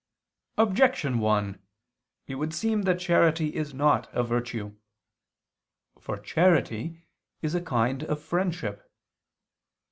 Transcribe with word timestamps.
Objection 0.57 1.19
1: 1.19 1.61
It 2.25 2.33
would 2.33 2.55
seem 2.55 2.81
that 2.81 2.99
charity 2.99 3.53
is 3.55 3.71
not 3.71 4.09
a 4.15 4.23
virtue. 4.23 4.75
For 5.99 6.17
charity 6.17 7.03
is 7.43 7.53
a 7.53 7.61
kind 7.61 8.01
of 8.05 8.19
friendship. 8.19 8.91